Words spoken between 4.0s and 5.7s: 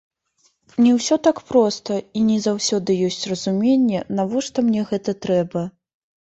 навошта мне гэта трэба.